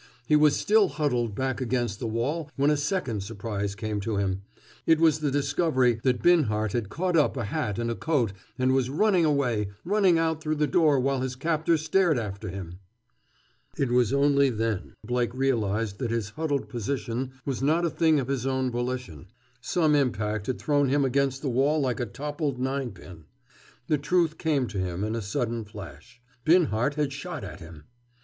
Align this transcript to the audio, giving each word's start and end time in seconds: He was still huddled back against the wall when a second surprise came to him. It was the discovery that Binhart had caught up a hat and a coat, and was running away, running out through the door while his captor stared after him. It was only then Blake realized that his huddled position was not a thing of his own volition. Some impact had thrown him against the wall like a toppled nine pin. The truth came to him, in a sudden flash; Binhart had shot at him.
He 0.25 0.35
was 0.35 0.55
still 0.55 0.87
huddled 0.87 1.35
back 1.35 1.61
against 1.61 1.99
the 1.99 2.07
wall 2.07 2.49
when 2.55 2.71
a 2.71 2.75
second 2.75 3.21
surprise 3.21 3.75
came 3.75 3.99
to 4.01 4.17
him. 4.17 4.41
It 4.87 4.99
was 4.99 5.19
the 5.19 5.29
discovery 5.29 5.99
that 6.01 6.23
Binhart 6.23 6.71
had 6.73 6.89
caught 6.89 7.15
up 7.15 7.37
a 7.37 7.43
hat 7.45 7.77
and 7.77 7.91
a 7.91 7.95
coat, 7.95 8.33
and 8.57 8.73
was 8.73 8.89
running 8.89 9.25
away, 9.25 9.67
running 9.85 10.17
out 10.17 10.41
through 10.41 10.55
the 10.55 10.65
door 10.65 10.99
while 10.99 11.21
his 11.21 11.35
captor 11.35 11.77
stared 11.77 12.17
after 12.17 12.49
him. 12.49 12.79
It 13.77 13.91
was 13.91 14.11
only 14.11 14.49
then 14.49 14.95
Blake 15.05 15.35
realized 15.35 15.99
that 15.99 16.09
his 16.09 16.29
huddled 16.31 16.67
position 16.67 17.33
was 17.45 17.61
not 17.61 17.85
a 17.85 17.89
thing 17.91 18.19
of 18.19 18.27
his 18.27 18.47
own 18.47 18.71
volition. 18.71 19.27
Some 19.61 19.93
impact 19.93 20.47
had 20.47 20.57
thrown 20.57 20.89
him 20.89 21.05
against 21.05 21.43
the 21.43 21.47
wall 21.49 21.79
like 21.79 21.99
a 21.99 22.07
toppled 22.07 22.57
nine 22.57 22.89
pin. 22.89 23.25
The 23.85 23.99
truth 23.99 24.39
came 24.39 24.65
to 24.69 24.79
him, 24.79 25.03
in 25.03 25.13
a 25.15 25.21
sudden 25.21 25.63
flash; 25.63 26.19
Binhart 26.43 26.95
had 26.95 27.13
shot 27.13 27.43
at 27.43 27.59
him. 27.59 27.83